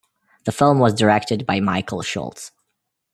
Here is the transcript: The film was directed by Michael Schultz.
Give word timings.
The 0.45 0.51
film 0.51 0.79
was 0.79 0.95
directed 0.95 1.45
by 1.45 1.59
Michael 1.59 2.01
Schultz. 2.01 2.51